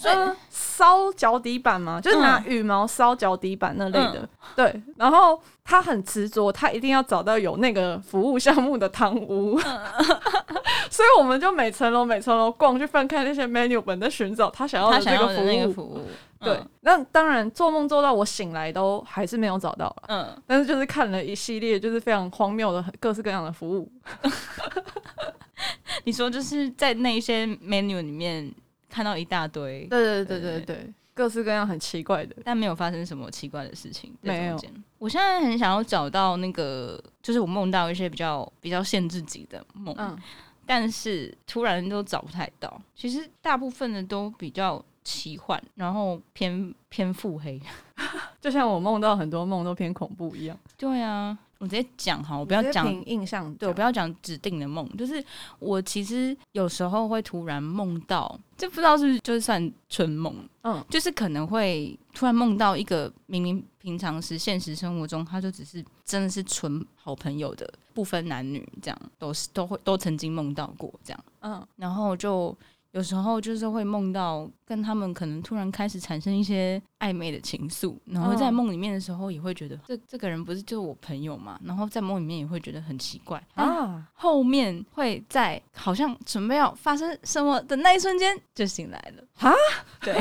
[0.00, 0.14] 所以
[0.48, 4.20] 烧脚底板嘛，就是拿羽毛烧脚底板那类的。
[4.20, 9.60] 嗯、对，然后他很执着，他一定要找到有那个服务项目的汤屋。
[9.60, 9.80] 嗯
[10.90, 16.00] 所以我们就每层楼每层楼逛，去翻开那些 menu 本，在寻找他想要的那个服务。
[16.40, 19.94] 对，那、嗯、当然做梦做到我醒来都还是没有找到。
[20.08, 23.92] 嗯，但是就是看了一系列就是非常荒谬的各式各样的服务。
[26.04, 28.50] 你说就是在那些 menu 里面
[28.90, 34.14] 看到一大堆，对对对对对，各式各样很奇怪的，但没有发生什么奇怪的事情。
[34.20, 34.60] 没有。
[34.98, 39.94] 我现在很想要找到那个，就是我梦到一些比较比较限制级的梦。
[39.98, 40.18] 嗯。
[40.66, 47.60] 但是突然都找不太到，其实大部分的都比较奇幻，然后偏偏腹黑，
[48.40, 50.56] 就像我梦到很多梦都偏恐怖一样。
[50.76, 55.22] 对啊，我直接讲哈，我不要讲印象，对，我不要讲指定的梦，就是
[55.58, 67.70] 我其实有时候会突然梦到，就不知道是不是就算春梦，嗯，就是可能会突然梦到一个明明平常时现实生活中他就只是真的是纯好朋友的。
[67.92, 72.56] 不分男女，这样都是都会都曾经梦到过这样，嗯，然后就
[72.92, 84.08] 有时候就是会梦到跟他们可能突然开始产生一些暧昧的情愫，然后在梦里面的时候也会觉得这这个人不是就是我朋友嘛，然后在梦里面也会觉得很奇怪啊。
[84.14, 89.52] 后面会在好像准备要发生什么的那一瞬间就醒来了啊？
[90.02, 90.14] 对，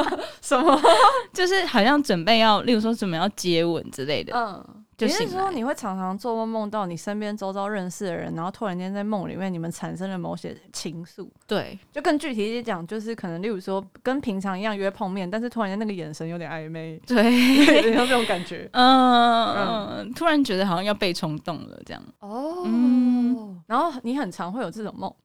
[0.40, 0.80] 什么？
[1.32, 4.32] 就是好像准备要，例如说准备要接吻之类的。
[4.34, 4.83] 嗯。
[4.98, 11.28] 也就是说，你会常常做梦，梦到你身边周遭认识的人，然后突然间在梦里面，你们产生了某些情愫。
[11.46, 17.24] 对，就更具体一点讲，就是可能例如说，跟平常一样约碰面，但是突然间那个眼神有点暧昧，对，
[17.92, 18.68] 有这种感觉。
[18.72, 22.02] 嗯嗯，突然觉得好像要被冲动了这样。
[22.20, 25.12] 哦，嗯，然后你很常会有这种梦。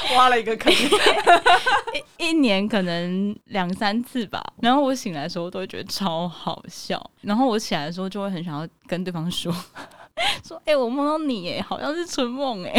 [0.16, 0.72] 挖了一个坑，
[2.18, 4.42] 一一年可能两三次吧。
[4.60, 9.52] 然后我醒来的时候都会觉得超好笑，然后我起来的时候就会很想要跟对方说，
[10.44, 12.72] 说：“哎、欸，我梦到你，哎，好像是春梦，哎。”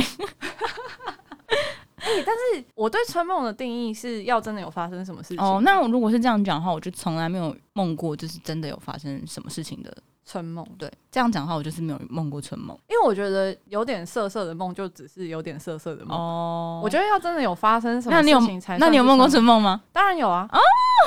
[2.01, 5.39] 哎，但是我对春梦的定义是要真的有发生什么事情。
[5.39, 9.95] 哦，那如果是这样讲的话，我就从来没有梦过，就是真的有发生什么事情的。
[10.29, 16.15] 春梦，对，这样讲的话，我就是没有梦过春梦，因为我觉得有点色色的梦就只是有点色色的梦。
[16.15, 19.81] 哦，我觉得要真的有发生什么事情才，那你有梦过春梦吗？
[19.91, 20.59] 当然有啊，哦，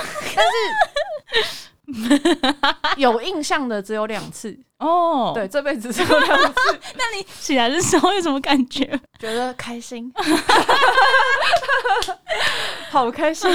[0.35, 1.68] 但是。
[2.96, 6.55] 有印象的只有两次哦，oh, 对，这辈子只有两次。
[6.96, 8.85] 那你起来的时候有什么感觉？
[9.18, 10.12] 觉得开心，
[12.90, 13.50] 好开心。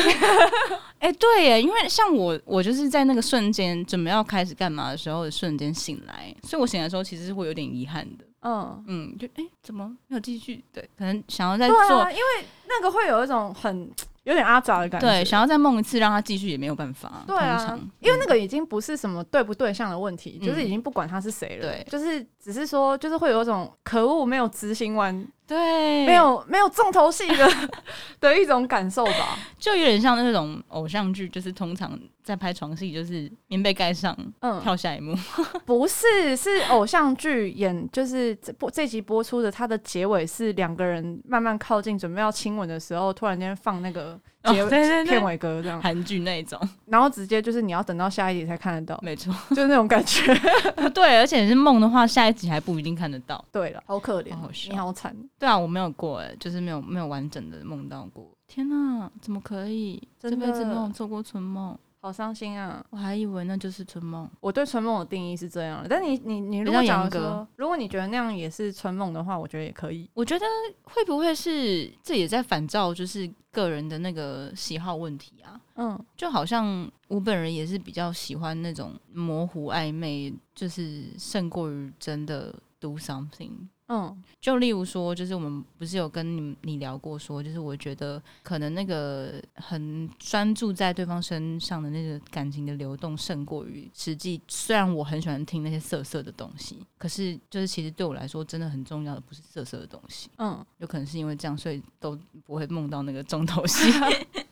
[0.99, 8.25] 哎、欸，对耶，因为像我，我就是在那个瞬间准备要开始干嘛的时候的瞬间醒来，所以我醒来的时候其实是会有点遗憾的。
[8.41, 10.63] 嗯嗯，就哎、欸，怎么没有继续？
[10.71, 12.23] 对，可能想要再做，啊、因为
[12.67, 13.91] 那个会有一种很。
[14.27, 17.23] 有点阿杂的感觉，对，想要再梦一次让他继续也没有办法。
[17.25, 25.25] 对啊，因为那个已经不是什么对不对象的问题，嗯、就是已经不管他是谁了，对，就是只是说，就是会有一种可恶没有执行完。
[25.47, 27.49] 对，没有没有重头戏的
[28.19, 35.15] 的一种感受吧，就有点像那种偶像剧，就是通常在拍床戏，就是棉被盖上，嗯，跳下一幕，
[35.65, 44.19] 不是，是偶像剧演，就是这播这集播出的，它的结尾是两个人慢慢靠近，准备要亲吻的时候，突然间放那个
[44.53, 45.81] 结片尾歌，这样。
[45.81, 50.33] 韩剧那种，然后直接就是你要等到下一集才看得到，没错，就是那种感觉，
[50.93, 53.43] 对，而且是梦的话，下一集还不一定看得到。
[53.51, 55.15] 对了，好可怜，好你好惨。
[55.39, 58.29] 对啊，我没有过哎，就是没有没有完整的梦到过。
[58.47, 60.01] 天哪，怎么可以？
[60.19, 61.77] 这辈子没有做过春梦，
[62.07, 62.81] 好伤心啊！
[62.89, 64.29] 我还以为那就是春梦。
[64.39, 70.09] 我对春梦的定义是这样的，但你你你如果讲说，如果你觉得那样也是春梦的话，我觉得也可以。
[70.13, 70.45] 我觉得
[70.83, 75.59] 会不会是这也在反照就是个人的那个喜好问题啊？
[75.75, 83.51] 嗯，就好像我本人也是比较喜欢那种模糊暧昧，就是胜过于真的 do something。
[83.89, 94.41] 嗯，就例如说，就是我们不是有跟你你聊过，说就是我觉得可能那个很专注在对方身上的那个感情的流动，胜过于实际。
[94.47, 100.29] 虽然我很喜欢听那些色色的东西，可是就是其实对我来说，真的很重要的不是色色的东西。
[100.37, 103.89] 嗯，有可能是因为这样，所以都不会梦到那个重头戏。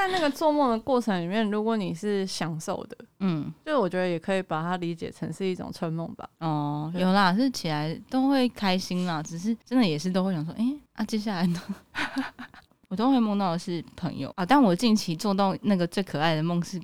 [0.00, 6.26] 在那个做梦的过程里面，如果你是享受的，嗯，就我觉得也可以把它理解成是一种春梦吧。
[6.38, 11.60] 哦，有啦，是起来都会开心啦，只是真的也是都会想说，哎、欸，啊，接下来呢？
[12.88, 16.80] 我都会梦到的是朋友啊，但我近期做到那个最可爱的梦是。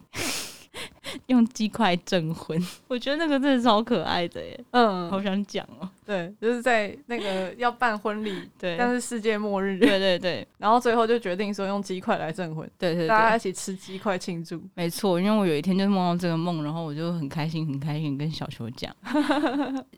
[1.27, 5.89] 用鸡块证婚， 我觉得那个真的超可爱的耶，嗯，好想讲哦。
[6.05, 14.63] 对，就是在那个要办婚礼， 对，但是世界末日，对对对， 然后最后就决定说用鸡块来证婚，对，对对，大家一起吃鸡块庆祝。
[14.75, 18.95] 没错，因为我有一天就梦到这个梦，然后我就很开心，很开心跟小球讲。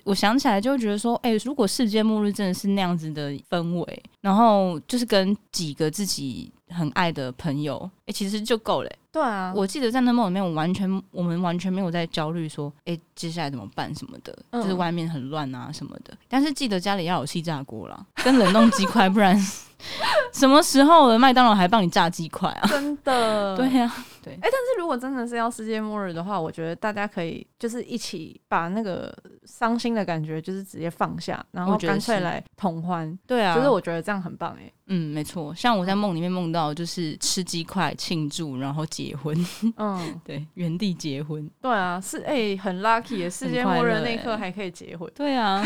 [0.04, 8.90] 我想起来就会觉得说，哎、欸，如果世界末日真的是那样子的氛围，然后就是跟几个自己很爱的朋友，哎、欸，其实就够了。
[9.18, 16.16] 对啊，我记得在那梦里面，我完全我们完全没有在焦虑说，哎、欸，接下来怎么办什么的，嗯、就是外面很乱啊什么的。
[16.28, 19.36] 但是记得家里要有气炸锅啦，跟冷冻鸡块，不然
[20.32, 22.68] 什么时候的麦当劳还帮你炸鸡块啊？
[22.68, 24.34] 真的，对呀、啊，对。
[24.34, 29.12] 哎、欸，但是如果真的是要世界末日的话，我觉得大家可以就是一起把那个
[29.44, 33.18] 伤心的感觉就是直接放下，然后干脆来同欢。
[33.26, 34.72] 对啊，就是我觉得这样很棒哎、欸。
[34.90, 39.36] 嗯，没错，像我在梦里面梦到就是吃鸡块庆祝，然后结婚。
[39.76, 41.50] 嗯， 对，原地结婚。
[41.60, 45.10] 对啊，是哎、欸，很 lucky 的，世界末日那一刻还可以结婚。
[45.14, 45.62] 对啊，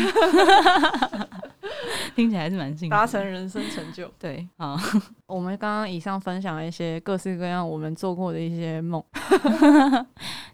[2.15, 4.11] 听起来还是蛮幸福，达成人生成就。
[4.19, 4.77] 对，好，
[5.27, 9.03] 我们刚刚以上分享了一些各式各样我们做过的一些梦。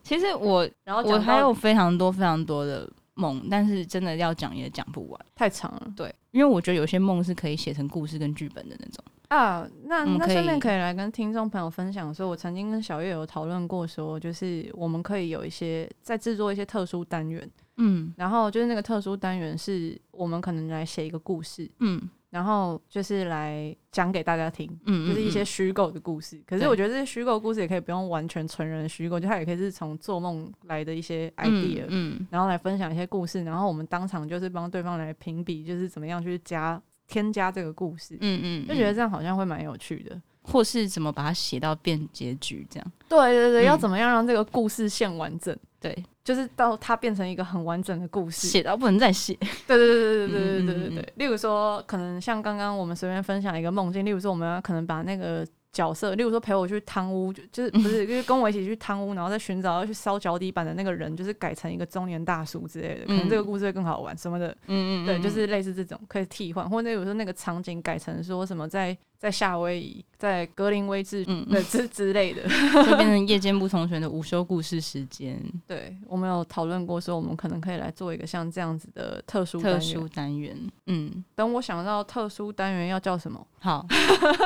[0.03, 2.89] 其实我，然后我还有非常多非常多的。
[3.15, 5.87] 梦，但是真的要讲也讲不完，太长了。
[5.93, 9.03] 对，因为我觉得有些梦是可以写成故事跟剧本的那种。
[9.30, 26.41] 啊，那那顺便可以来跟听众朋友分享说，我曾经跟小月有讨论过，说就是我们可以有一些在制作一些特殊单元，嗯，然后就是那个特殊单元是我们可能来写一个故事，嗯，然后就是来讲给大家听，嗯，就是一些虚构的故事。
[26.47, 36.82] 可是我觉得这些虚构故事也可以不用完全纯人虚构，就它也可以是从做梦来的一些 idea，嗯，嗯，然后来分享一些故事，然后我们当场就是帮对方来评比，就是怎么样去加。
[37.10, 42.91] 添加这个故事，嗯嗯，就觉得这样好像会蛮有趣的，或是怎么把它写到变结局这样？
[43.10, 45.53] 对对对，要怎么样让这个故事线完整？
[45.82, 49.34] 对，就是到它变成一个很完整的故事，写到不能再写。
[49.68, 51.14] 对对对对对对对对对对。
[51.16, 55.45] 例如说，可能像刚刚我们随便分享一个梦境，例如说，我们要可能把那个。
[55.72, 64.49] 角色，例如说陪我去贪污，就就是 不是，就是跟我一起去贪污，然后再寻找要去烧脚底板的那个人，就是改成一个中年大叔之类的，可能这个故事会更好玩什么的。
[64.67, 68.97] 嗯嗯，对，就是类似这种可以替换，或者有时候那个场景改成说什么在。
[69.20, 72.41] 在夏威夷，在格林威治，嗯，之之类的，
[72.88, 75.38] 就变成夜间部同学的午休故事时间。
[75.67, 80.57] 对，我们有讨论过，说我们可能可以来做一个像这样子的特殊特殊单元。
[80.86, 83.86] 嗯，等我想到特殊单元要叫什么，好，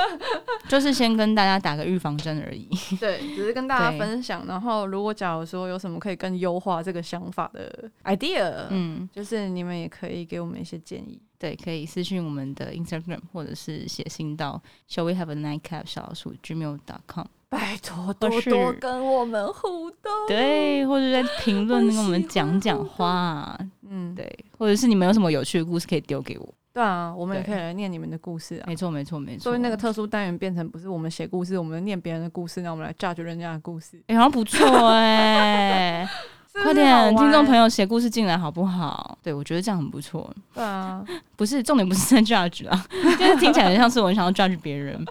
[0.67, 2.67] 就是先跟大家打个预防针而已。
[2.99, 4.43] 对，只是跟大家分享。
[4.47, 11.21] 然后，如果假如说有什么可以更优化这个想法的 idea，嗯，就是你们也可以给我们一些建议。
[11.43, 20.09] 对，可以私信我们的 Instagram，或者是写信到 Shall we have a nightcap 小老鼠 gmail.com，拜托多多跟我们互动。
[20.29, 23.59] 对，或者在评论跟我们讲讲话。
[23.89, 24.25] 嗯，对，
[24.57, 26.53] 或者是你们有什么有趣的故事可以丢给我。
[26.71, 28.63] 对啊，我们也可以来念你们的故事啊。
[28.65, 29.43] 没错，没错，没错。
[29.43, 34.01] 所以那个特殊单元变成不是我们写故事，我们念别人的故事，那我们来 judge 人家的故事。
[34.07, 36.07] 哎，好像不错哎。
[36.62, 39.18] 快点，听众朋友写故事进来好不好？
[39.24, 40.30] 对，我觉得这样很不错。
[40.54, 41.04] 对啊，
[41.36, 42.86] 不是重点，不是在 judge 啊，
[43.18, 45.04] 就是听起来很像是我想要 judge 别人。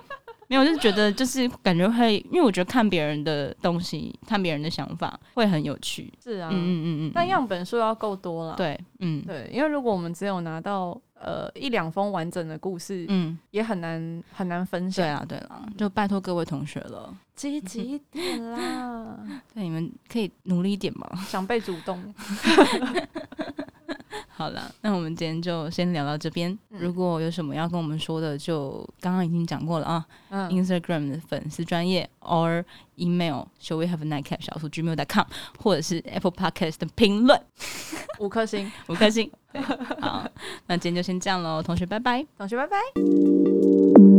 [0.52, 6.12] 没有，就是觉得就是感觉会，因为我觉得看别人的东西，看别人的想法会很有趣。
[6.22, 7.12] 是啊，嗯嗯嗯嗯。
[7.14, 8.54] 但样本数要够多了。
[8.54, 15.06] 对，嗯，对，因为如果我们只有拿到呃一两封完整的故事，嗯，也很难很难分享。
[15.06, 19.18] 对啊，对了，就拜托各位同学了，积极一点啦。
[19.54, 22.14] 对，你们可以努力一点嘛，想被主动。
[24.28, 26.50] 好了，那我们今天就先聊到这边。
[26.70, 30.04] 嗯、如果有什么要跟我们说的，就刚刚已经讲过了啊。
[30.30, 32.64] 嗯、Instagram 的粉丝专业，or
[32.96, 35.26] email shall we have a nightcap 小数 gmail.com，
[35.58, 37.40] 或者是 Apple Podcast 的评论，
[38.18, 39.30] 五颗星， 五颗星。
[40.00, 40.26] 好，
[40.66, 44.11] 那今天就先这样喽，同学拜拜，同学拜拜。